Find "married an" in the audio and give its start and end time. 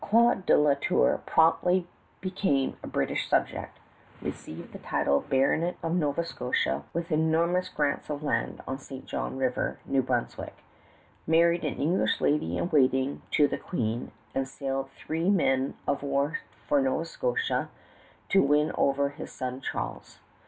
11.27-11.75